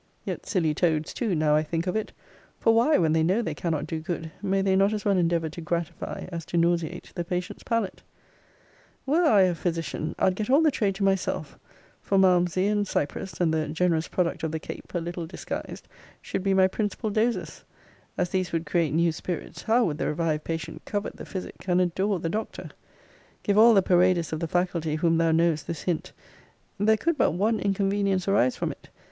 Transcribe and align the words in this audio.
Yet, 0.25 0.47
silly 0.47 0.73
toads 0.73 1.13
too, 1.13 1.35
now 1.35 1.55
I 1.55 1.61
think 1.61 1.85
of 1.85 1.95
it. 1.95 2.11
For 2.59 2.73
why, 2.73 2.97
when 2.97 3.13
they 3.13 3.21
know 3.21 3.43
they 3.43 3.53
cannot 3.53 3.85
do 3.85 3.99
good, 3.99 4.31
may 4.41 4.63
they 4.63 4.75
not 4.75 4.93
as 4.93 5.05
well 5.05 5.15
endeavour 5.15 5.47
to 5.49 5.61
gratify, 5.61 6.25
as 6.31 6.43
to 6.45 6.57
nauseate, 6.57 7.11
the 7.13 7.23
patient's 7.23 7.61
palate? 7.61 8.01
Were 9.05 9.23
I 9.25 9.41
a 9.41 9.53
physician, 9.53 10.15
I'd 10.17 10.33
get 10.33 10.49
all 10.49 10.63
the 10.63 10.71
trade 10.71 10.95
to 10.95 11.03
myself: 11.03 11.59
for 12.01 12.17
Malmsey, 12.17 12.65
and 12.65 12.87
Cyprus, 12.87 13.39
and 13.39 13.53
the 13.53 13.67
generous 13.67 14.07
product 14.07 14.41
of 14.41 14.51
the 14.51 14.57
Cape, 14.59 14.91
a 14.95 14.97
little 14.99 15.27
disguised, 15.27 15.87
should 16.19 16.41
be 16.41 16.55
my 16.55 16.65
principal 16.67 17.11
doses: 17.11 17.63
as 18.17 18.29
these 18.31 18.51
would 18.51 18.65
create 18.65 18.95
new 18.95 19.11
spirits, 19.11 19.61
how 19.61 19.85
would 19.85 19.99
the 19.99 20.07
revived 20.07 20.43
patient 20.43 20.81
covet 20.83 21.17
the 21.17 21.27
physic, 21.27 21.63
and 21.67 21.79
adore 21.79 22.19
the 22.19 22.27
doctor! 22.27 22.71
Give 23.43 23.55
all 23.55 23.75
the 23.75 23.83
paraders 23.83 24.33
of 24.33 24.39
the 24.39 24.47
faculty 24.47 24.95
whom 24.95 25.19
thou 25.19 25.31
knowest 25.31 25.67
this 25.67 25.83
hint. 25.83 26.11
There 26.79 26.97
could 26.97 27.19
but 27.19 27.33
one 27.33 27.59
inconvenience 27.59 28.27
arise 28.27 28.55
from 28.55 28.71
it. 28.71 28.89